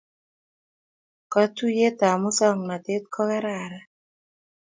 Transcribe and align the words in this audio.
Katuiyet 1.31 1.99
ab 2.09 2.17
musongnotet 2.21 3.03
ko 3.13 3.21
kararan 3.29 3.73